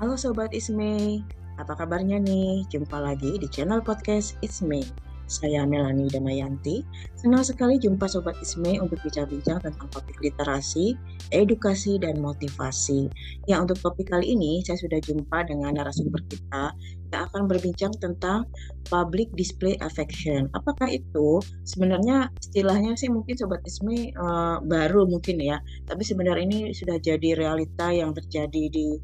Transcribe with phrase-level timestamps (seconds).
[0.00, 1.20] Halo Sobat Isme,
[1.60, 2.64] apa kabarnya nih?
[2.72, 4.80] Jumpa lagi di channel podcast Isme.
[5.28, 6.80] Saya Melani Damayanti.
[7.20, 10.96] Senang sekali jumpa Sobat Isme untuk bincang-bincang tentang topik literasi,
[11.36, 13.12] edukasi, dan motivasi.
[13.44, 16.72] Ya, untuk topik kali ini saya sudah jumpa dengan narasumber kita
[17.12, 18.48] yang akan berbincang tentang
[18.88, 20.48] public display affection.
[20.56, 21.44] Apakah itu?
[21.68, 27.36] Sebenarnya istilahnya sih mungkin Sobat Isme uh, baru mungkin ya, tapi sebenarnya ini sudah jadi
[27.36, 28.96] realita yang terjadi di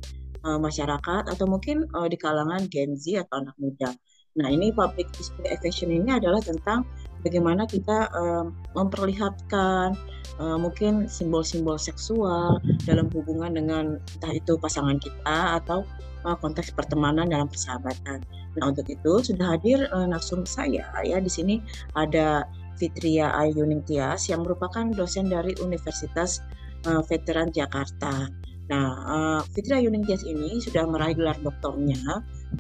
[0.47, 3.91] uh, masyarakat atau mungkin uh, di kalangan Gen Z atau anak muda.
[4.37, 6.85] Nah, ini public display affection ini adalah tentang
[7.25, 9.97] bagaimana kita um, memperlihatkan
[10.39, 15.83] uh, mungkin simbol-simbol seksual dalam hubungan dengan entah itu pasangan kita atau
[16.29, 18.21] uh, konteks pertemanan dalam persahabatan.
[18.61, 21.65] Nah, untuk itu sudah hadir uh, narsum saya ya di sini
[21.97, 22.45] ada
[22.77, 26.45] Fitria Ayuning Tias yang merupakan dosen dari Universitas
[26.85, 28.29] uh, Veteran Jakarta.
[28.67, 32.03] Nah, uh, Fitria Ayuning Tias ini sudah meraih gelar doktornya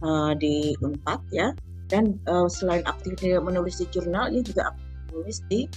[0.03, 1.51] uh, di Unpad ya.
[1.87, 4.75] Dan uh, selain aktif menulis di jurnal dia juga
[5.11, 5.71] menulis di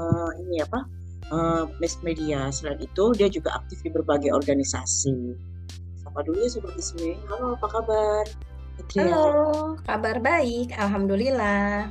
[0.00, 0.84] uh, ini apa
[1.32, 2.52] uh, mass media.
[2.52, 5.36] Selain itu dia juga aktif di berbagai organisasi.
[6.00, 7.16] Sapa dulu ya sobat Ismi?
[7.28, 8.24] Halo apa kabar?
[8.74, 9.06] Fitria.
[9.06, 11.88] halo kabar baik alhamdulillah.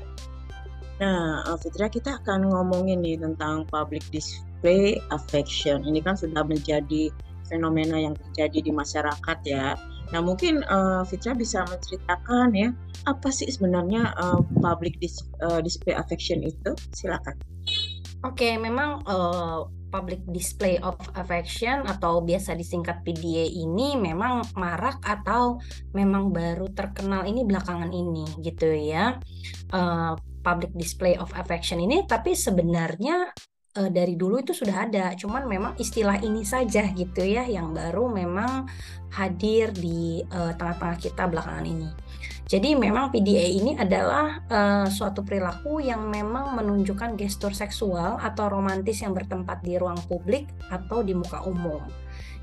[1.02, 5.82] Nah Fitria kita akan ngomongin nih tentang public display affection.
[5.86, 7.10] Ini kan sudah menjadi
[7.54, 9.78] fenomena yang terjadi di masyarakat ya
[10.14, 12.70] Nah, mungkin uh, Fitra bisa menceritakan ya,
[13.10, 16.78] apa sih sebenarnya uh, public dis, uh, display affection itu?
[16.94, 17.34] Silakan.
[18.22, 25.02] Oke, okay, memang uh, public display of affection atau biasa disingkat PDA ini memang marak
[25.02, 25.58] atau
[25.98, 29.18] memang baru terkenal ini belakangan ini gitu ya.
[29.74, 30.14] Uh,
[30.46, 33.34] public display of affection ini tapi sebenarnya
[33.78, 38.10] uh, dari dulu itu sudah ada, cuman memang istilah ini saja gitu ya yang baru
[38.10, 38.70] memang
[39.14, 41.90] hadir di tengah tengah-tengah kita belakangan ini.
[42.44, 49.00] Jadi memang PDA ini adalah uh, suatu perilaku yang memang menunjukkan gestur seksual atau romantis
[49.00, 51.80] yang bertempat di ruang publik atau di muka umum.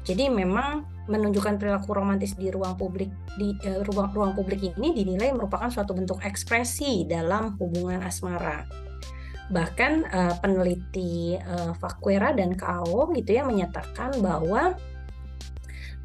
[0.00, 5.36] Jadi memang menunjukkan perilaku romantis di ruang publik di uh, ruang ruang publik ini dinilai
[5.36, 8.89] merupakan suatu bentuk ekspresi dalam hubungan asmara.
[9.50, 14.78] Bahkan uh, peneliti uh, Fakwera dan KAO gitu ya menyatakan bahwa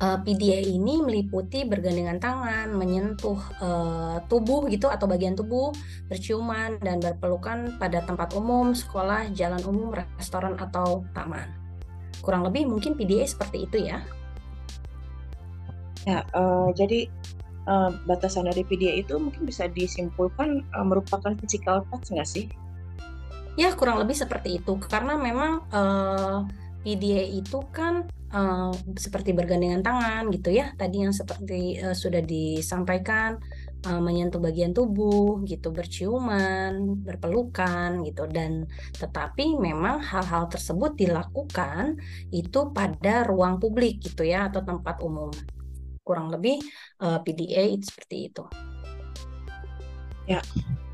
[0.01, 5.71] uh, PDA ini meliputi bergandengan tangan, menyentuh uh, tubuh gitu atau bagian tubuh,
[6.11, 11.47] berciuman dan berpelukan pada tempat umum, sekolah, jalan umum, restoran atau taman.
[12.19, 14.01] Kurang lebih mungkin PDA seperti itu ya.
[16.05, 17.09] Ya, uh, jadi
[17.65, 22.45] uh, batasan dari PDA itu mungkin bisa disimpulkan uh, merupakan physical touch nggak sih?
[23.55, 24.75] Ya kurang lebih seperti itu.
[24.83, 28.03] Karena memang uh, eh, PDA itu kan
[28.35, 30.75] uh, seperti bergandengan tangan gitu ya.
[30.75, 33.39] Tadi yang seperti uh, sudah disampaikan
[33.87, 38.27] uh, menyentuh bagian tubuh gitu berciuman berpelukan gitu.
[38.27, 38.67] Dan
[38.99, 41.95] tetapi memang hal-hal tersebut dilakukan
[42.35, 45.31] itu pada ruang publik gitu ya atau tempat umum.
[46.03, 46.59] Kurang lebih
[46.99, 48.43] uh, PDA itu seperti itu.
[50.27, 50.43] Ya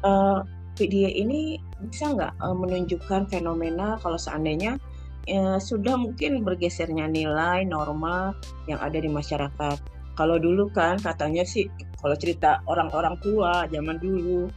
[0.06, 4.82] uh video ini bisa nggak uh, menunjukkan fenomena kalau seandainya
[5.30, 8.34] uh, sudah mungkin bergesernya nilai norma
[8.66, 9.78] yang ada di masyarakat.
[10.18, 11.70] Kalau dulu kan katanya sih
[12.02, 14.50] kalau cerita orang-orang tua zaman dulu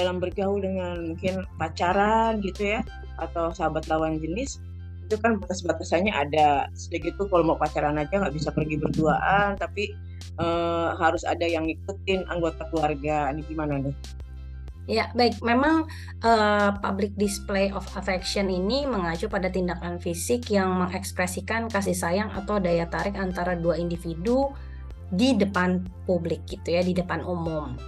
[0.00, 2.80] dalam bergaul dengan mungkin pacaran gitu ya
[3.20, 4.56] atau sahabat lawan jenis
[5.04, 9.92] itu kan batas-batasannya ada segitu kalau mau pacaran aja nggak bisa pergi berduaan tapi
[10.40, 13.92] uh, harus ada yang ngikutin anggota keluarga ini gimana nih?
[14.90, 15.38] Ya, baik.
[15.46, 15.86] Memang
[16.26, 22.58] uh, public display of affection ini mengacu pada tindakan fisik yang mengekspresikan kasih sayang atau
[22.58, 24.50] daya tarik antara dua individu
[25.12, 27.78] di depan publik gitu ya, di depan umum.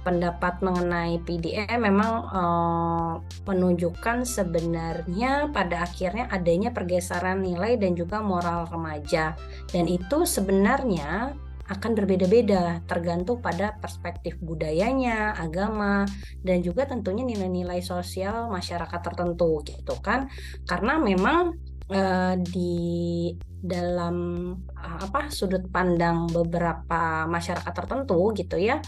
[0.00, 3.12] Pendapat mengenai PDA memang uh,
[3.48, 9.36] menunjukkan sebenarnya pada akhirnya adanya pergeseran nilai dan juga moral remaja.
[9.72, 11.32] Dan itu sebenarnya
[11.70, 16.02] akan berbeda-beda tergantung pada perspektif budayanya, agama,
[16.42, 20.26] dan juga tentunya nilai-nilai sosial masyarakat tertentu gitu kan.
[20.66, 21.54] Karena memang
[21.86, 23.30] eh, di
[23.62, 24.16] dalam
[24.58, 28.82] eh, apa sudut pandang beberapa masyarakat tertentu gitu ya.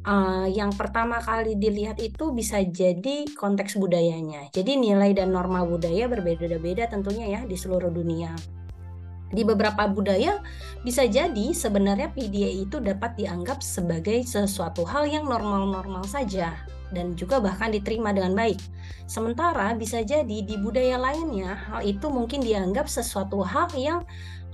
[0.00, 4.48] Uh, yang pertama kali dilihat itu bisa jadi konteks budayanya.
[4.48, 8.32] Jadi nilai dan norma budaya berbeda-beda tentunya ya di seluruh dunia
[9.30, 10.42] di beberapa budaya
[10.82, 16.58] bisa jadi sebenarnya PDA itu dapat dianggap sebagai sesuatu hal yang normal-normal saja
[16.90, 18.58] dan juga bahkan diterima dengan baik.
[19.06, 24.02] Sementara bisa jadi di budaya lainnya hal itu mungkin dianggap sesuatu hal yang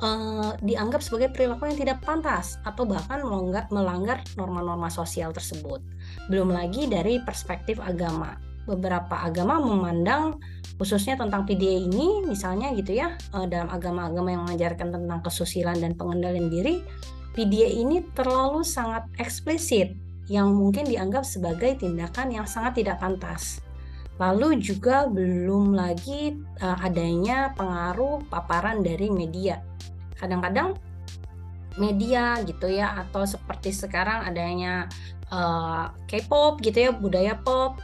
[0.01, 3.25] uh, dianggap sebagai perilaku yang tidak pantas atau bahkan
[3.73, 5.81] melanggar norma-norma sosial tersebut.
[6.29, 8.37] Belum lagi dari perspektif agama.
[8.67, 10.43] Beberapa agama memandang
[10.77, 15.93] khususnya tentang PDA ini misalnya gitu ya uh, dalam agama-agama yang mengajarkan tentang kesusilaan dan
[15.97, 16.85] pengendalian diri
[17.37, 19.93] PDA ini terlalu sangat eksplisit
[20.27, 23.61] yang mungkin dianggap sebagai tindakan yang sangat tidak pantas.
[24.17, 26.33] Lalu juga belum lagi
[26.65, 29.61] uh, adanya pengaruh paparan dari media.
[30.17, 30.73] Kadang-kadang
[31.77, 34.89] media gitu ya atau seperti sekarang adanya
[35.29, 37.77] uh, K-pop gitu ya budaya pop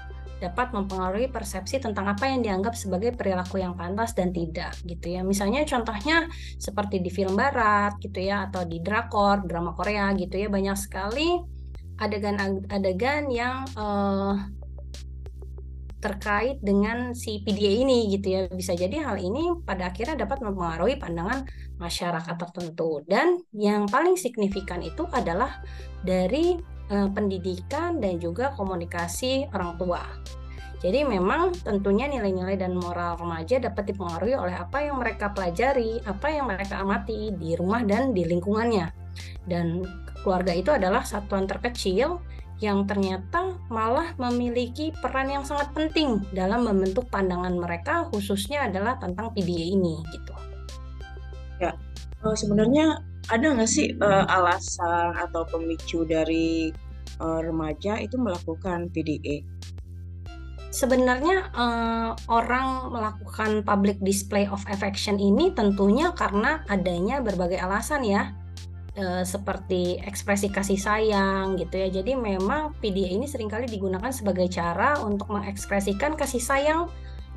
[0.42, 5.22] dapat mempengaruhi persepsi tentang apa yang dianggap sebagai perilaku yang pantas dan tidak gitu ya.
[5.22, 6.26] Misalnya contohnya
[6.58, 11.38] seperti di film barat gitu ya atau di drakor, drama Korea gitu ya banyak sekali
[12.02, 14.34] adegan-adegan yang uh,
[16.02, 18.40] terkait dengan si PDA ini gitu ya.
[18.50, 21.46] Bisa jadi hal ini pada akhirnya dapat mempengaruhi pandangan
[21.78, 25.62] masyarakat tertentu dan yang paling signifikan itu adalah
[26.02, 26.58] dari
[26.92, 30.04] Eh, pendidikan dan juga komunikasi orang tua.
[30.84, 36.28] Jadi memang tentunya nilai-nilai dan moral remaja dapat dipengaruhi oleh apa yang mereka pelajari, apa
[36.28, 38.92] yang mereka amati di rumah dan di lingkungannya.
[39.48, 39.80] Dan
[40.20, 42.20] keluarga itu adalah satuan terkecil
[42.60, 49.32] yang ternyata malah memiliki peran yang sangat penting dalam membentuk pandangan mereka khususnya adalah tentang
[49.32, 50.34] PDA ini gitu.
[51.56, 51.72] Ya,
[52.20, 56.74] uh, sebenarnya ada nggak sih uh, alasan atau pemicu dari
[57.22, 59.46] uh, remaja itu melakukan PDA?
[60.72, 68.34] Sebenarnya uh, orang melakukan public display of affection ini tentunya karena adanya berbagai alasan ya.
[68.92, 71.88] Uh, seperti ekspresi kasih sayang gitu ya.
[71.88, 76.92] Jadi memang PDA ini sering kali digunakan sebagai cara untuk mengekspresikan kasih sayang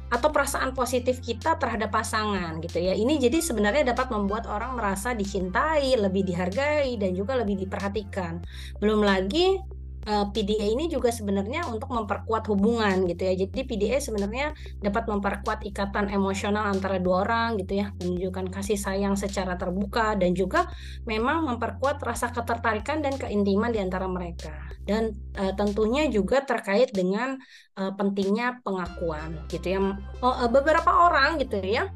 [0.09, 2.93] atau perasaan positif kita terhadap pasangan gitu ya.
[2.93, 8.41] Ini jadi sebenarnya dapat membuat orang merasa dicintai, lebih dihargai dan juga lebih diperhatikan.
[8.77, 9.57] Belum lagi
[10.05, 13.33] eh, PDA ini juga sebenarnya untuk memperkuat hubungan gitu ya.
[13.45, 19.17] Jadi PDA sebenarnya dapat memperkuat ikatan emosional antara dua orang gitu ya, menunjukkan kasih sayang
[19.17, 20.69] secara terbuka dan juga
[21.03, 24.53] memang memperkuat rasa ketertarikan dan keintiman di antara mereka.
[24.85, 27.41] Dan uh, tentunya juga terkait dengan
[27.73, 29.79] uh, pentingnya pengakuan gitu ya.
[30.21, 31.89] Oh, uh, beberapa orang gitu ya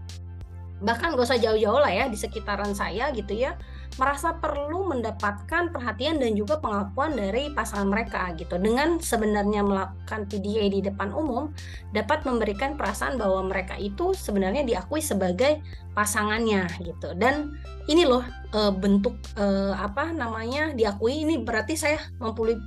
[0.79, 3.59] bahkan gak usah jauh-jauh lah ya di sekitaran saya gitu ya
[3.97, 8.55] merasa perlu mendapatkan perhatian dan juga pengakuan dari pasangan mereka gitu.
[8.61, 11.51] Dengan sebenarnya melakukan PDA di depan umum
[11.91, 15.59] dapat memberikan perasaan bahwa mereka itu sebenarnya diakui sebagai
[15.97, 17.11] pasangannya gitu.
[17.17, 17.59] Dan
[17.89, 21.99] ini loh e, bentuk e, apa namanya diakui ini berarti saya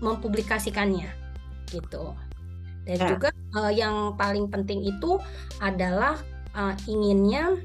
[0.02, 1.08] mempublikasikannya
[1.70, 2.12] gitu.
[2.82, 3.08] Dan ya.
[3.14, 5.16] juga e, yang paling penting itu
[5.62, 6.18] adalah
[6.52, 7.56] e, inginnya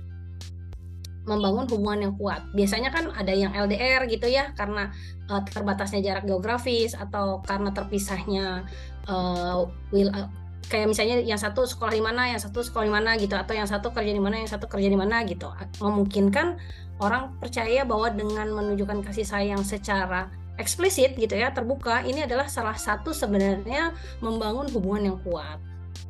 [1.27, 2.41] membangun hubungan yang kuat.
[2.55, 4.89] Biasanya kan ada yang LDR gitu ya karena
[5.27, 8.63] uh, terbatasnya jarak geografis atau karena terpisahnya
[9.11, 10.31] uh, will uh,
[10.67, 13.67] kayak misalnya yang satu sekolah di mana, yang satu sekolah di mana gitu atau yang
[13.67, 15.47] satu kerja di mana, yang satu kerja di mana gitu.
[15.79, 16.59] Memungkinkan
[16.99, 20.27] orang percaya bahwa dengan menunjukkan kasih sayang secara
[20.59, 25.59] eksplisit gitu ya, terbuka, ini adalah salah satu sebenarnya membangun hubungan yang kuat.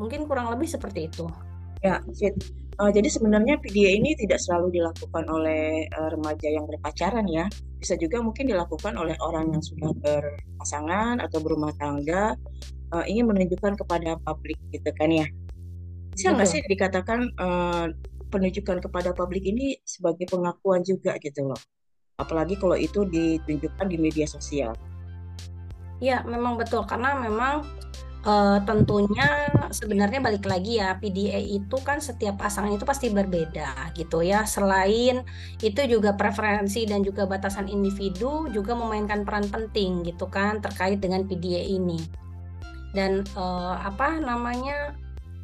[0.02, 1.30] Mungkin kurang lebih seperti itu.
[1.85, 2.33] Ya, Fit.
[2.77, 7.49] Uh, jadi sebenarnya PDA ini tidak selalu dilakukan oleh uh, remaja yang berpacaran ya.
[7.81, 12.37] Bisa juga mungkin dilakukan oleh orang yang sudah berpasangan atau berumah tangga
[12.94, 15.25] uh, ingin menunjukkan kepada publik gitu kan ya.
[16.13, 17.90] Bisa nggak sih dikatakan uh,
[18.30, 21.61] penunjukan kepada publik ini sebagai pengakuan juga gitu loh.
[22.21, 24.73] Apalagi kalau itu ditunjukkan di media sosial.
[25.97, 27.66] Ya, memang betul karena memang
[28.28, 34.19] Uh, tentunya sebenarnya balik lagi ya PDA itu kan setiap pasangan itu pasti berbeda gitu
[34.19, 34.44] ya.
[34.44, 35.24] Selain
[35.64, 41.24] itu juga preferensi dan juga batasan individu juga memainkan peran penting gitu kan terkait dengan
[41.24, 42.04] PDA ini.
[42.92, 44.92] Dan uh, apa namanya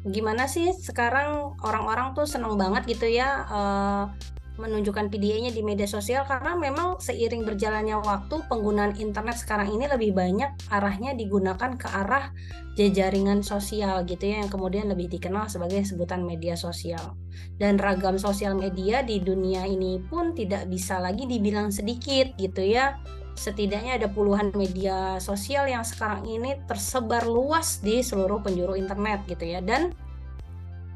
[0.04, 4.04] gimana sih sekarang orang-orang tuh seneng banget gitu ya uh,
[4.54, 10.14] menunjukkan PDA-nya di media sosial karena memang seiring berjalannya waktu penggunaan internet sekarang ini lebih
[10.14, 12.30] banyak arahnya digunakan ke arah
[12.74, 17.18] jejaringan sosial gitu ya yang kemudian lebih dikenal sebagai sebutan media sosial.
[17.58, 22.98] Dan ragam sosial media di dunia ini pun tidak bisa lagi dibilang sedikit gitu ya.
[23.34, 29.42] Setidaknya ada puluhan media sosial yang sekarang ini tersebar luas di seluruh penjuru internet gitu
[29.42, 29.58] ya.
[29.58, 29.94] Dan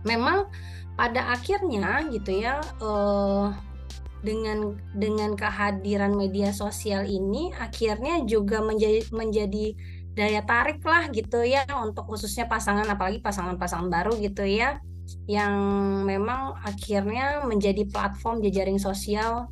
[0.06, 0.46] memang
[0.98, 3.54] pada akhirnya gitu ya uh,
[4.22, 9.78] dengan dengan kehadiran media sosial ini akhirnya juga menjadi menjadi
[10.18, 14.82] daya tarik lah gitu ya untuk khususnya pasangan apalagi pasangan-pasangan baru gitu ya
[15.30, 15.54] yang
[16.02, 19.46] memang akhirnya menjadi platform jejaring sosial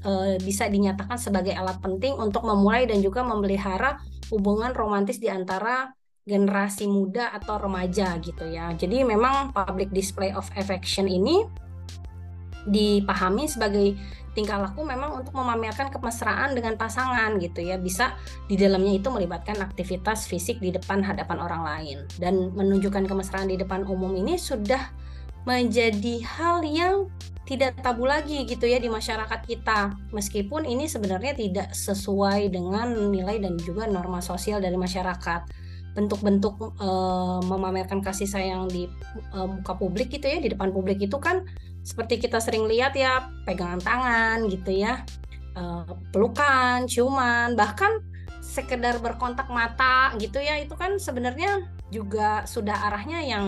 [0.00, 4.00] e, bisa dinyatakan sebagai alat penting untuk memulai dan juga memelihara
[4.32, 5.92] hubungan romantis di antara
[6.28, 8.68] generasi muda atau remaja gitu ya.
[8.76, 11.48] Jadi memang public display of affection ini
[12.68, 13.96] dipahami sebagai
[14.36, 17.80] tingkah laku memang untuk memamerkan kemesraan dengan pasangan gitu ya.
[17.80, 23.48] Bisa di dalamnya itu melibatkan aktivitas fisik di depan hadapan orang lain dan menunjukkan kemesraan
[23.48, 24.92] di depan umum ini sudah
[25.48, 27.08] menjadi hal yang
[27.48, 33.40] tidak tabu lagi gitu ya di masyarakat kita meskipun ini sebenarnya tidak sesuai dengan nilai
[33.40, 35.48] dan juga norma sosial dari masyarakat
[35.96, 38.86] bentuk-bentuk uh, memamerkan kasih sayang di
[39.32, 41.44] uh, muka publik gitu ya di depan publik itu kan
[41.82, 45.02] seperti kita sering lihat ya pegangan tangan gitu ya
[45.56, 48.04] uh, pelukan ciuman bahkan
[48.44, 53.46] sekedar berkontak mata gitu ya itu kan sebenarnya juga sudah arahnya yang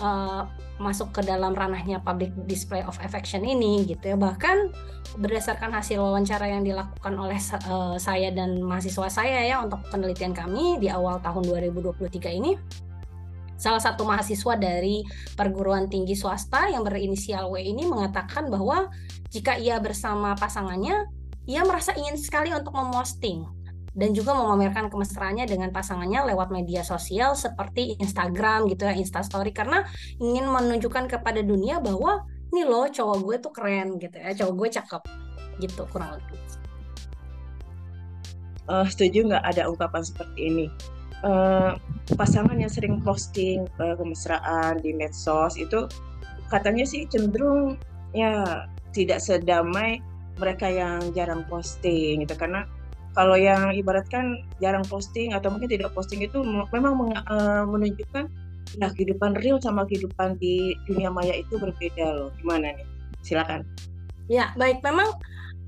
[0.00, 0.48] uh,
[0.80, 4.16] masuk ke dalam ranahnya public display of affection ini gitu ya.
[4.16, 4.72] Bahkan
[5.20, 7.38] berdasarkan hasil wawancara yang dilakukan oleh
[7.68, 12.56] uh, saya dan mahasiswa saya ya untuk penelitian kami di awal tahun 2023 ini
[13.60, 15.04] salah satu mahasiswa dari
[15.36, 18.88] perguruan tinggi swasta yang berinisial W ini mengatakan bahwa
[19.28, 21.04] jika ia bersama pasangannya
[21.44, 23.44] ia merasa ingin sekali untuk memposting
[23.90, 29.82] dan juga memamerkan kemesraannya dengan pasangannya lewat media sosial seperti Instagram gitu ya, Instastory karena
[30.22, 32.22] ingin menunjukkan kepada dunia bahwa
[32.54, 35.02] nih loh cowok gue tuh keren gitu ya, cowok gue cakep
[35.60, 36.38] gitu kurang lebih.
[38.70, 40.66] Uh, setuju nggak ada ungkapan seperti ini?
[41.20, 41.76] Uh,
[42.14, 45.84] pasangan yang sering posting uh, kemesraan di medsos itu
[46.48, 47.76] katanya sih cenderung
[48.16, 48.64] ya
[48.96, 50.00] tidak sedamai
[50.40, 52.64] mereka yang jarang posting gitu karena
[53.14, 56.38] kalau yang ibaratkan jarang posting atau mungkin tidak posting itu
[56.70, 58.30] memang uh, menunjukkan
[58.78, 62.30] ya kehidupan real sama kehidupan di dunia maya itu berbeda loh.
[62.38, 62.86] Gimana nih?
[63.26, 63.66] Silakan.
[64.30, 64.78] Ya, baik.
[64.86, 65.10] Memang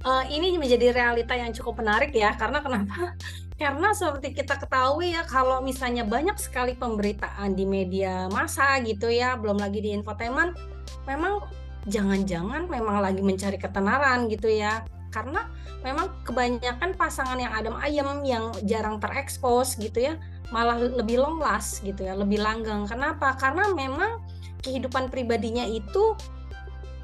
[0.06, 2.38] uh, ini menjadi realita yang cukup menarik ya.
[2.38, 3.18] Karena kenapa?
[3.60, 9.38] Karena seperti kita ketahui ya, kalau misalnya banyak sekali pemberitaan di media massa gitu ya,
[9.38, 10.58] belum lagi di infotainment,
[11.06, 11.42] memang
[11.86, 15.46] jangan-jangan memang lagi mencari ketenaran gitu ya karena
[15.84, 20.16] memang kebanyakan pasangan yang adem ayem yang jarang terekspos gitu ya
[20.52, 22.84] malah lebih long last gitu ya lebih langgeng.
[22.84, 23.34] Kenapa?
[23.40, 24.20] Karena memang
[24.60, 26.14] kehidupan pribadinya itu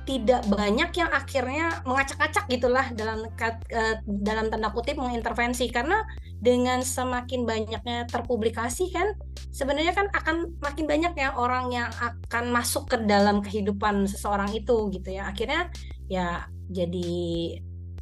[0.09, 5.69] tidak banyak yang akhirnya mengacak-acak gitulah dalam uh, dalam tanda kutip mengintervensi.
[5.69, 6.01] Karena
[6.41, 9.13] dengan semakin banyaknya terpublikasi kan
[9.53, 14.89] sebenarnya kan akan makin banyak ya orang yang akan masuk ke dalam kehidupan seseorang itu
[14.93, 15.29] gitu ya.
[15.29, 15.69] Akhirnya
[16.09, 17.21] ya jadi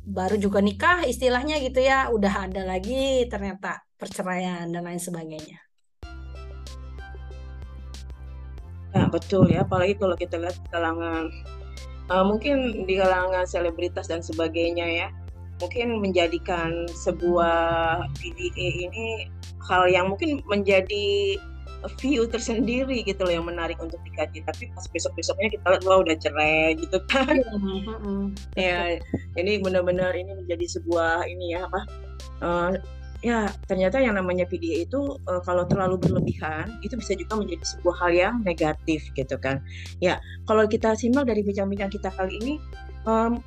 [0.06, 5.58] baru juga nikah istilahnya gitu ya udah ada lagi ternyata perceraian dan lain sebagainya.
[8.94, 11.28] Ya betul ya apalagi kalau kita lihat kalangan
[12.08, 15.08] uh, mungkin di kalangan selebritas dan sebagainya ya
[15.58, 19.28] mungkin menjadikan sebuah PDA ini
[19.64, 21.36] hal yang mungkin menjadi
[22.02, 24.42] view tersendiri gitu loh yang menarik untuk dikaji.
[24.42, 27.36] Tapi pas besok besoknya kita lihat wah udah cerai gitu kan.
[28.58, 28.98] Ya
[29.36, 31.80] ini benar-benar ini menjadi sebuah ini ya apa
[32.42, 32.70] uh,
[33.24, 37.96] ya ternyata yang namanya video itu uh, kalau terlalu berlebihan itu bisa juga menjadi sebuah
[38.02, 39.62] hal yang negatif gitu kan.
[40.02, 42.54] Ya kalau kita simak dari bincang-bincang kita kali ini
[43.08, 43.40] um,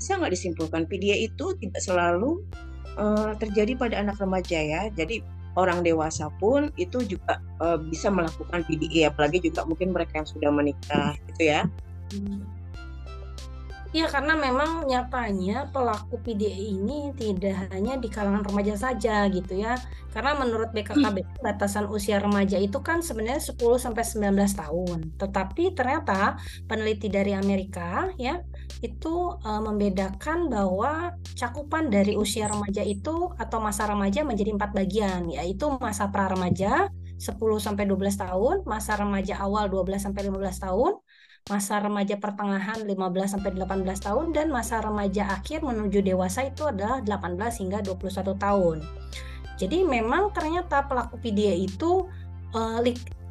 [0.00, 2.40] bisa nggak disimpulkan video itu tidak selalu
[2.96, 4.82] uh, terjadi pada anak remaja ya?
[4.96, 10.28] Jadi orang dewasa pun itu juga uh, bisa melakukan PDA apalagi juga mungkin mereka yang
[10.28, 11.66] sudah menikah gitu ya.
[12.14, 12.42] Hmm.
[13.90, 19.74] Ya, karena memang nyatanya pelaku PDA ini tidak hanya di kalangan remaja saja gitu ya.
[20.14, 21.42] Karena menurut BKKB hmm.
[21.42, 24.98] batasan usia remaja itu kan sebenarnya 10 sampai 19 tahun.
[25.18, 26.38] Tetapi ternyata
[26.70, 28.38] peneliti dari Amerika ya
[28.80, 35.28] itu uh, membedakan bahwa cakupan dari usia remaja itu atau masa remaja menjadi empat bagian
[35.28, 36.88] yaitu masa pra remaja
[37.20, 40.92] 10 sampai 12 tahun, masa remaja awal 12 sampai 15 tahun,
[41.52, 42.96] masa remaja pertengahan 15
[43.36, 48.78] sampai 18 tahun dan masa remaja akhir menuju dewasa itu adalah 18 hingga 21 tahun.
[49.60, 52.08] Jadi memang ternyata pelaku PDA itu
[52.56, 52.80] uh,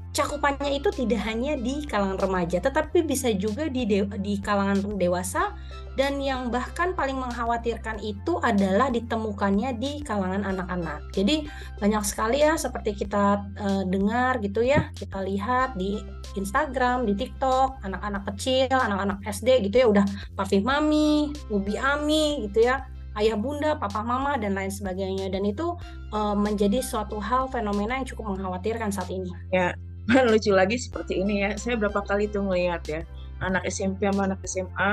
[0.10, 5.54] cakupannya itu tidak hanya di kalangan remaja, tetapi bisa juga di de di kalangan dewasa
[6.00, 11.12] dan yang bahkan paling mengkhawatirkan itu adalah ditemukannya di kalangan anak-anak.
[11.12, 11.46] Jadi
[11.78, 16.00] banyak sekali ya seperti kita uh, dengar gitu ya, kita lihat di
[16.40, 20.06] Instagram, di TikTok, anak-anak kecil, anak-anak SD gitu ya udah
[20.40, 22.88] parfum mami, ubi ami gitu ya
[23.18, 25.76] ayah bunda, papa mama dan lain sebagainya dan itu
[26.16, 29.28] uh, menjadi suatu hal fenomena yang cukup mengkhawatirkan saat ini.
[29.52, 29.76] Ya,
[30.32, 31.52] lucu lagi seperti ini ya.
[31.56, 33.02] Saya berapa kali tuh melihat ya
[33.40, 34.92] anak SMP sama anak SMA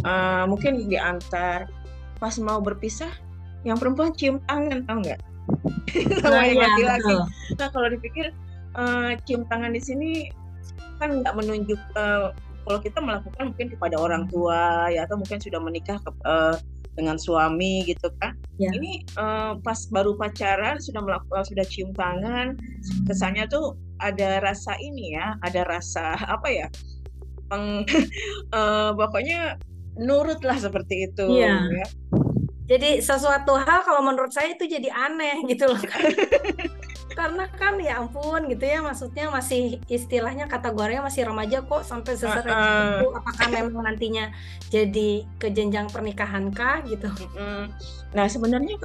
[0.00, 1.68] uh, mungkin diantar
[2.16, 3.10] pas mau berpisah
[3.62, 5.20] yang perempuan cium tangan tau nggak?
[6.22, 7.14] Sama nah, yang laki-laki.
[7.58, 8.34] Nah kalau dipikir
[8.74, 10.10] uh, cium tangan di sini
[10.98, 12.30] kan nggak menunjuk uh,
[12.62, 16.54] kalau kita melakukan mungkin kepada orang tua ya atau mungkin sudah menikah ke, uh,
[16.92, 18.68] dengan suami gitu kan ya.
[18.76, 22.56] ini uh, pas baru pacaran sudah melakukan sudah cium tangan
[23.08, 26.66] kesannya tuh ada rasa ini ya ada rasa apa ya
[27.52, 27.84] peng,
[28.52, 29.56] uh, pokoknya
[30.00, 31.68] nurut lah seperti itu ya.
[31.68, 31.86] ya.
[32.62, 35.76] Jadi sesuatu hal kalau menurut saya itu jadi aneh gitu loh.
[37.12, 42.52] karena kan ya ampun gitu ya maksudnya masih istilahnya kategorinya masih remaja kok sampai sesering
[42.52, 42.90] uh, uh.
[42.98, 44.24] itu apakah memang nantinya
[44.68, 47.08] jadi ke jenjang pernikahan kah gitu
[48.16, 48.76] nah sebenarnya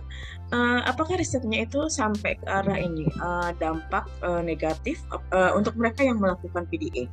[0.51, 6.03] uh, apakah risetnya itu sampai ke arah ini uh, dampak uh, negatif uh, untuk mereka
[6.03, 7.07] yang melakukan PDA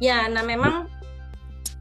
[0.00, 0.88] ya nah memang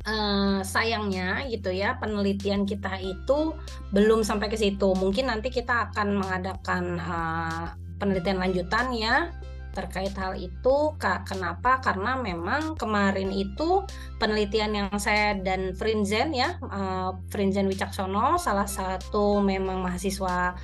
[0.02, 3.54] Uh, sayangnya gitu ya penelitian kita itu
[3.94, 4.98] belum sampai ke situ.
[4.98, 9.30] Mungkin nanti kita akan mengadakan uh, penelitian lanjutan ya
[9.72, 13.88] terkait hal itu kak kenapa karena memang kemarin itu
[14.20, 20.60] penelitian yang saya dan Frinzen ya uh, Frinzen Wicaksono salah satu memang mahasiswa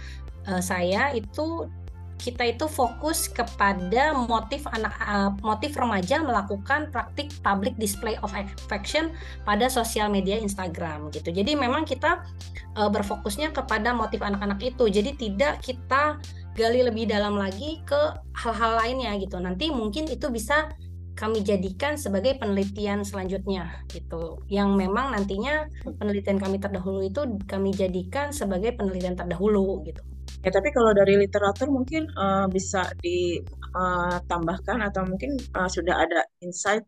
[0.51, 1.72] uh, saya itu
[2.17, 9.13] kita itu fokus kepada motif anak uh, motif remaja melakukan praktik public display of affection
[9.46, 11.29] pada sosial media Instagram gitu.
[11.29, 12.25] Jadi memang kita
[12.74, 14.89] uh, berfokusnya kepada motif anak-anak itu.
[14.89, 16.17] Jadi tidak kita
[16.57, 19.37] gali lebih dalam lagi ke hal-hal lainnya gitu.
[19.37, 20.73] Nanti mungkin itu bisa
[21.17, 24.41] kami jadikan sebagai penelitian selanjutnya gitu.
[24.49, 30.01] Yang memang nantinya penelitian kami terdahulu itu kami jadikan sebagai penelitian terdahulu gitu.
[30.45, 36.21] Ya, tapi kalau dari literatur mungkin uh, bisa ditambahkan uh, atau mungkin uh, sudah ada
[36.45, 36.85] insight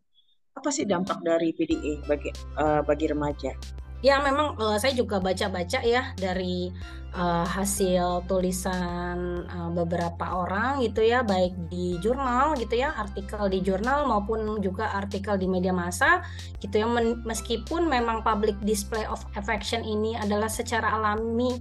[0.54, 3.54] apa sih dampak dari PDA bagi uh, bagi remaja?
[4.00, 6.72] Ya, memang uh, saya juga baca-baca ya dari
[7.12, 13.60] uh, hasil tulisan uh, beberapa orang gitu ya baik di jurnal gitu ya artikel di
[13.60, 16.24] jurnal maupun juga artikel di media massa
[16.64, 16.88] gitu ya.
[17.28, 21.60] Meskipun memang public display of affection ini adalah secara alami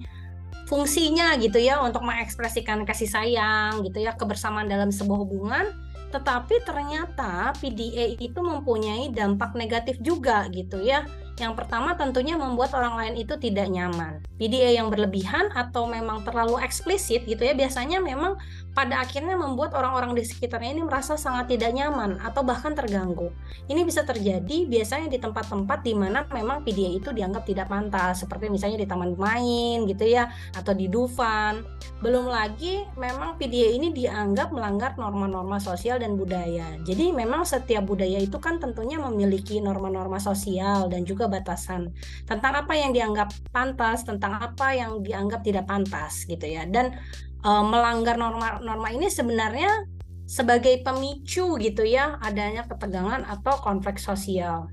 [0.69, 5.65] fungsinya gitu ya untuk mengekspresikan kasih sayang gitu ya kebersamaan dalam sebuah hubungan
[6.09, 11.05] tetapi ternyata PDA itu mempunyai dampak negatif juga gitu ya
[11.39, 14.19] yang pertama tentunya membuat orang lain itu tidak nyaman.
[14.35, 18.35] PDA yang berlebihan atau memang terlalu eksplisit gitu ya biasanya memang
[18.75, 23.31] pada akhirnya membuat orang-orang di sekitarnya ini merasa sangat tidak nyaman atau bahkan terganggu.
[23.71, 28.51] Ini bisa terjadi biasanya di tempat-tempat di mana memang PDA itu dianggap tidak pantas seperti
[28.51, 31.63] misalnya di taman main gitu ya atau di Dufan.
[32.03, 36.75] Belum lagi memang PDA ini dianggap melanggar norma-norma sosial dan budaya.
[36.83, 41.93] Jadi memang setiap budaya itu kan tentunya memiliki norma-norma sosial dan juga batasan
[42.25, 46.65] tentang apa yang dianggap pantas, tentang apa yang dianggap tidak pantas gitu ya.
[46.65, 46.97] Dan
[47.39, 49.85] e, melanggar norma-norma ini sebenarnya
[50.29, 54.69] sebagai pemicu gitu ya adanya ketegangan atau konflik sosial.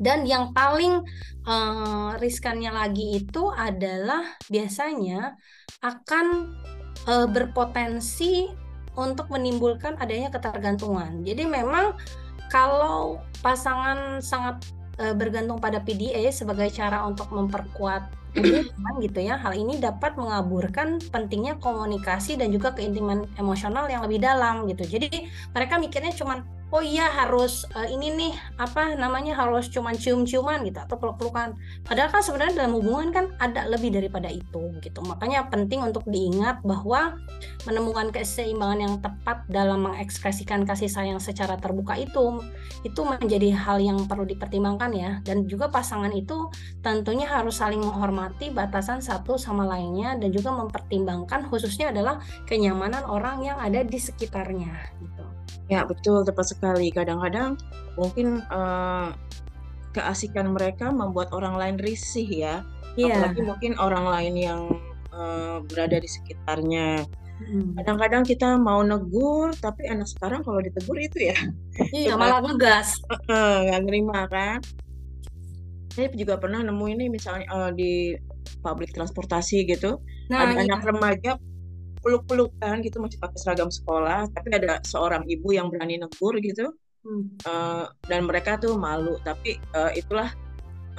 [0.00, 1.04] Dan yang paling
[1.44, 5.36] uh, riskannya lagi itu adalah biasanya
[5.84, 6.56] akan
[7.04, 8.48] uh, berpotensi
[8.96, 11.20] untuk menimbulkan adanya ketergantungan.
[11.20, 11.92] Jadi memang
[12.48, 14.64] kalau pasangan sangat
[15.00, 19.34] uh, bergantung pada PDA sebagai cara untuk memperkuat hubungan gitu ya.
[19.40, 24.86] Hal ini dapat mengaburkan pentingnya komunikasi dan juga keintiman emosional yang lebih dalam gitu.
[24.86, 30.62] Jadi mereka mikirnya cuman oh iya harus uh, ini nih apa namanya harus cuman cium-ciuman
[30.66, 31.58] gitu atau peluk-pelukan.
[31.82, 35.00] Padahal kan sebenarnya dalam hubungan kan ada lebih daripada itu gitu.
[35.02, 37.18] Makanya penting untuk diingat bahwa
[37.66, 42.40] menemukan keseimbangan yang tepat dalam mengekspresikan kasih sayang secara terbuka itu
[42.86, 46.48] itu menjadi hal yang perlu dipertimbangkan ya dan juga pasangan itu
[46.80, 53.44] tentunya harus saling menghormati batasan satu sama lainnya dan juga mempertimbangkan khususnya adalah kenyamanan orang
[53.44, 55.29] yang ada di sekitarnya gitu.
[55.70, 56.90] Ya, betul, tepat sekali.
[56.90, 57.54] Kadang-kadang
[57.94, 59.14] mungkin uh,
[59.94, 62.56] keasikan mereka membuat orang lain risih ya.
[62.98, 63.22] Iya.
[63.22, 64.62] Apalagi mungkin orang lain yang
[65.14, 67.06] uh, berada di sekitarnya.
[67.40, 67.72] Hmm.
[67.80, 71.38] Kadang-kadang kita mau negur, tapi anak sekarang kalau ditegur itu ya.
[71.94, 73.00] Iya, malah ngegas.
[73.30, 74.60] Nggak nerima kan.
[75.90, 78.14] Saya juga pernah nemu ini misalnya uh, di
[78.60, 79.98] public transportasi gitu.
[80.28, 80.68] Nah, ada iya.
[80.68, 81.32] anak remaja
[82.00, 86.72] peluk-pelukan gitu masih pakai seragam sekolah tapi ada seorang ibu yang berani negur gitu.
[87.00, 87.32] Hmm.
[87.48, 90.28] uh, dan mereka tuh malu tapi uh, itulah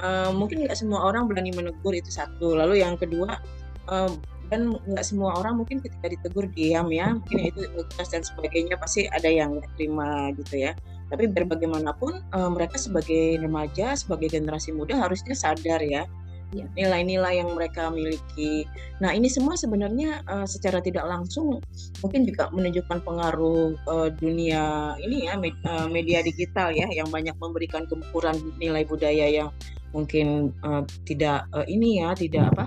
[0.02, 2.58] uh, mungkin nggak semua orang berani menegur itu satu.
[2.58, 3.38] Lalu yang kedua
[3.86, 4.10] uh,
[4.50, 9.08] dan nggak semua orang mungkin ketika ditegur diam ya mungkin itu keras dan sebagainya pasti
[9.08, 10.72] ada yang nggak terima gitu ya.
[11.08, 16.08] Tapi berbagaimanapun uh, mereka sebagai remaja sebagai generasi muda harusnya sadar ya,
[16.52, 18.68] nilai-nilai yang mereka miliki.
[19.00, 21.58] Nah, ini semua sebenarnya uh, secara tidak langsung
[22.04, 27.34] mungkin juga menunjukkan pengaruh uh, dunia ini ya med, uh, media digital ya yang banyak
[27.40, 29.48] memberikan gempuran nilai budaya yang
[29.92, 32.66] mungkin uh, tidak uh, ini ya tidak apa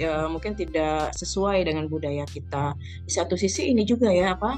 [0.00, 2.72] ya mungkin tidak sesuai dengan budaya kita.
[3.04, 4.56] Di satu sisi ini juga ya apa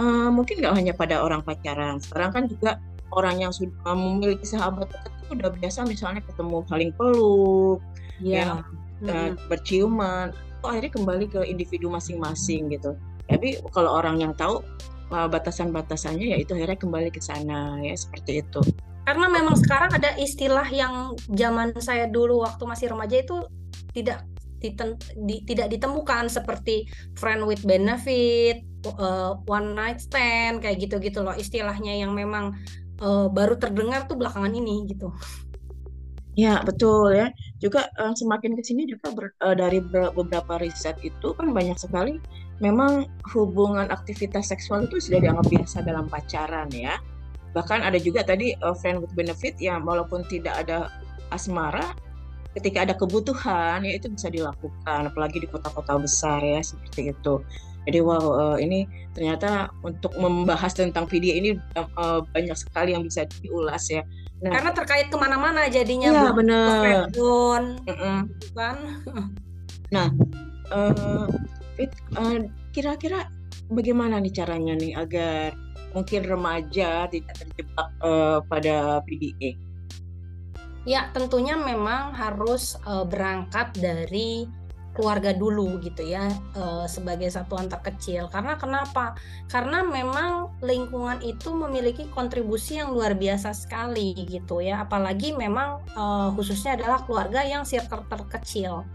[0.00, 2.00] uh, mungkin nggak hanya pada orang pacaran.
[2.00, 2.80] Sekarang kan juga
[3.14, 7.80] orang yang sudah memiliki sahabat dekat itu udah biasa misalnya ketemu saling peluk,
[8.20, 8.60] yeah.
[9.02, 10.34] ya uh, berciuman.
[10.64, 12.96] Oh, akhirnya kembali ke individu masing-masing gitu.
[13.28, 14.64] Tapi kalau orang yang tahu
[15.12, 18.60] uh, batasan-batasannya ya itu akhirnya kembali ke sana ya seperti itu.
[19.04, 23.44] Karena memang sekarang ada istilah yang zaman saya dulu waktu masih remaja itu
[23.92, 24.24] tidak
[24.64, 24.96] diten,
[25.28, 26.88] di, tidak ditemukan seperti
[27.20, 28.64] friend with benefit,
[28.96, 32.56] uh, one night stand kayak gitu-gitu loh istilahnya yang memang
[33.00, 35.10] uh, baru terdengar tuh belakangan ini gitu.
[36.34, 37.30] Ya betul ya.
[37.62, 42.18] Juga uh, semakin ke sini juga ber, uh, dari beberapa riset itu kan banyak sekali
[42.62, 46.98] memang hubungan aktivitas seksual itu sudah dianggap biasa dalam pacaran ya.
[47.54, 50.90] Bahkan ada juga tadi uh, friend with benefit yang walaupun tidak ada
[51.30, 51.94] asmara
[52.54, 57.42] ketika ada kebutuhan ya itu bisa dilakukan apalagi di kota-kota besar ya seperti itu
[57.84, 63.28] jadi wow uh, ini ternyata untuk membahas tentang video ini uh, banyak sekali yang bisa
[63.40, 64.02] diulas ya.
[64.42, 67.08] Nah, karena terkait ke mana-mana jadinya ya, benar.
[68.56, 68.76] Kan.
[69.92, 70.10] Nah
[70.74, 71.30] uh,
[72.18, 72.38] uh,
[72.74, 73.30] kira-kira
[73.70, 75.54] bagaimana nih caranya nih agar
[75.94, 79.54] mungkin remaja tidak terjebak uh, pada PDA
[80.84, 84.44] Ya, tentunya memang harus uh, berangkat dari
[84.94, 88.30] keluarga dulu gitu ya uh, sebagai satuan terkecil.
[88.30, 89.18] Karena kenapa?
[89.50, 94.86] Karena memang lingkungan itu memiliki kontribusi yang luar biasa sekali gitu ya.
[94.86, 98.86] Apalagi memang uh, khususnya adalah keluarga yang circle terkecil.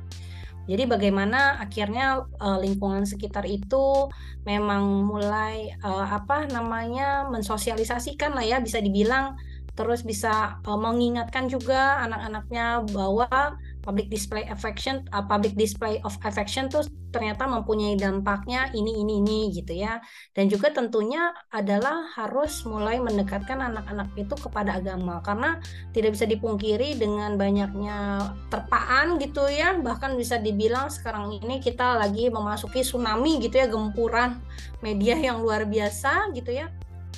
[0.69, 4.07] Jadi bagaimana akhirnya uh, lingkungan sekitar itu
[4.45, 9.33] memang mulai apa namanya mensosialisasikan lah ya bisa dibilang
[9.73, 13.55] terus bisa mengingatkan juga anak-anaknya bahwa
[13.89, 19.39] public display affection uh, public display of affection tuh ternyata mempunyai dampaknya ini ini ini
[19.49, 19.97] gitu ya.
[20.38, 25.17] Dan juga tentunya adalah harus mulai mendekatkan anak-anak itu kepada agama.
[25.25, 25.58] Karena
[25.89, 29.73] tidak bisa dipungkiri dengan banyaknya terpaan gitu ya.
[29.82, 34.38] Bahkan bisa dibilang sekarang ini kita lagi memasuki tsunami gitu ya gempuran
[34.86, 36.69] media yang luar biasa gitu ya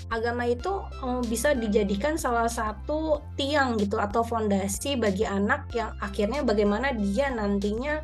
[0.09, 6.41] agama itu um, bisa dijadikan salah satu tiang gitu atau fondasi bagi anak yang akhirnya
[6.41, 8.01] bagaimana dia nantinya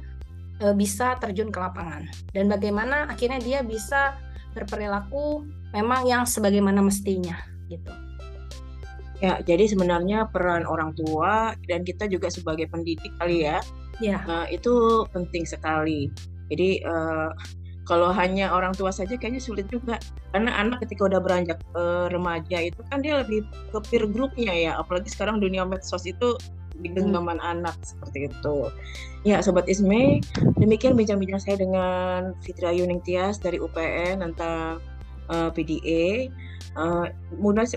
[0.61, 4.13] uh, bisa terjun ke lapangan dan bagaimana akhirnya dia bisa
[4.53, 7.91] berperilaku memang yang sebagaimana mestinya gitu.
[9.17, 13.57] Ya, jadi sebenarnya peran orang tua dan kita juga sebagai pendidik kali ya,
[13.97, 14.21] ya.
[14.29, 14.73] Uh, itu
[15.09, 16.13] penting sekali.
[16.53, 17.33] Jadi uh,
[17.87, 19.97] kalau hanya orang tua saja kayaknya sulit juga
[20.35, 24.71] karena anak ketika udah beranjak uh, remaja itu kan dia lebih ke peer groupnya ya
[24.75, 26.35] apalagi sekarang dunia medsos itu
[26.77, 27.51] di genggaman hmm.
[27.57, 28.69] anak seperti itu.
[29.25, 30.21] Ya, sobat Isme,
[30.61, 34.79] demikian bincang-bincang saya dengan Fitria Yuning Tias dari UPN tentang
[35.27, 36.29] uh, PDA.
[36.77, 37.09] Uh,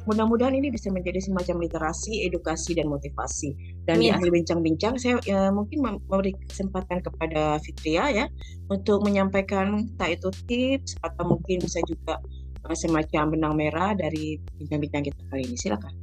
[0.04, 3.56] mudah-mudahan ini bisa menjadi semacam literasi, edukasi dan motivasi.
[3.88, 4.00] Dan ya.
[4.00, 8.26] di akhir bincang-bincang saya ya, mungkin memberi kesempatan kepada Fitria ya
[8.68, 12.20] untuk menyampaikan entah itu tips atau mungkin bisa juga
[12.68, 15.56] uh, semacam benang merah dari bincang-bincang kita kali ini.
[15.56, 15.94] Silakan.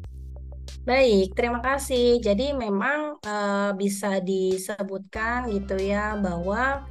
[0.88, 2.18] Baik, terima kasih.
[2.18, 6.88] Jadi memang uh, bisa disebutkan gitu ya bahwa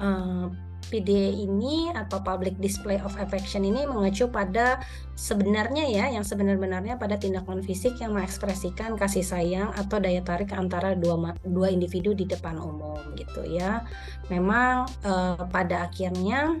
[0.00, 0.48] uh,
[0.88, 4.80] PDA ini atau public display of affection ini mengacu pada
[5.18, 10.94] sebenarnya ya yang sebenar-benarnya pada tindakan fisik yang mengekspresikan kasih sayang atau daya tarik antara
[10.94, 13.82] dua dua individu di depan umum gitu ya.
[14.30, 16.58] Memang eh, pada akhirnya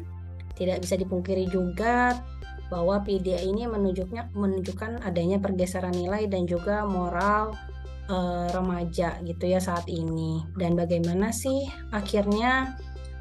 [0.56, 2.18] tidak bisa dipungkiri juga
[2.66, 7.54] bahwa PDA ini menunjuknya menunjukkan adanya pergeseran nilai dan juga moral
[8.10, 12.74] uh, remaja gitu ya saat ini dan bagaimana sih akhirnya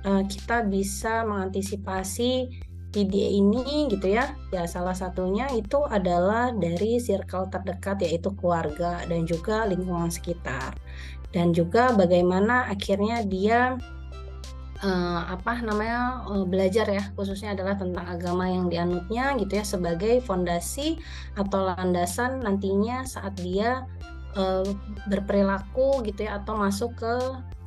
[0.05, 2.61] uh, kita bisa mengantisipasi
[2.95, 4.31] PDA ini gitu ya.
[4.55, 10.77] Ya salah satunya itu adalah dari circle terdekat yaitu keluarga dan juga lingkungan sekitar.
[11.35, 13.75] Dan juga bagaimana akhirnya dia
[14.79, 20.23] uh, apa namanya uh, belajar ya khususnya adalah tentang agama yang dianutnya gitu ya sebagai
[20.23, 20.95] fondasi
[21.35, 23.83] atau landasan nantinya saat dia
[24.39, 24.63] uh,
[25.11, 27.15] berperilaku gitu ya atau masuk ke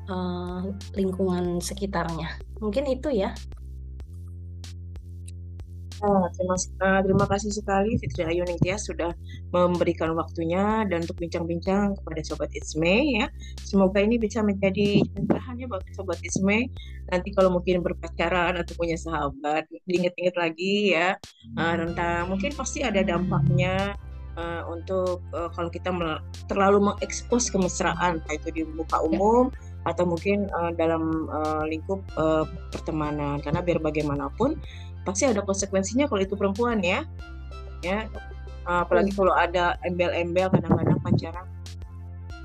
[0.09, 0.65] uh,
[0.97, 2.41] lingkungan sekitarnya.
[2.59, 3.33] Mungkin itu ya.
[5.99, 9.11] Ah, terima, uh, terima kasih sekali Fitri Ayu Ningtyas sudah
[9.51, 13.27] memberikan waktunya dan untuk bincang-bincang kepada Sobat Isme ya.
[13.67, 16.71] Semoga ini bisa menjadi pencerahan ya buat Sobat Isme.
[17.11, 21.19] Nanti kalau mungkin berpacaran atau punya sahabat, diingat-ingat lagi ya
[21.59, 23.99] uh, tentang mungkin pasti ada dampaknya
[24.39, 25.91] uh, untuk uh, kalau kita
[26.47, 29.19] terlalu mengekspos kemesraan, entah itu di muka ya.
[29.89, 33.41] Atau mungkin uh, dalam uh, lingkup uh, pertemanan.
[33.41, 34.61] Karena biar bagaimanapun
[35.09, 37.09] pasti ada konsekuensinya kalau itu perempuan ya.
[37.81, 38.07] Ya
[38.69, 41.47] apalagi kalau ada embel-embel kadang-kadang pacaran.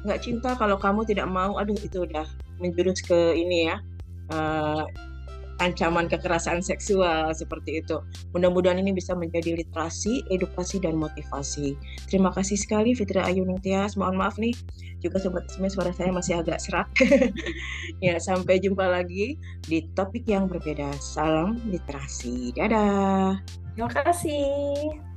[0.08, 2.24] Nggak cinta kalau kamu tidak mau aduh itu udah
[2.64, 3.84] menjurus ke ini ya
[4.32, 4.88] uh,
[5.64, 8.04] ancaman kekerasan seksual seperti itu.
[8.36, 11.80] Mudah-mudahan ini bisa menjadi literasi, edukasi, dan motivasi.
[12.12, 13.96] Terima kasih sekali Fitri Ayu Ningtyas.
[13.96, 14.52] Mohon maaf nih,
[15.00, 16.92] juga Sobat Isme suara saya masih agak serak.
[18.06, 20.92] ya, sampai jumpa lagi di topik yang berbeda.
[21.00, 22.52] Salam literasi.
[22.54, 23.40] Dadah.
[23.74, 25.13] Terima kasih.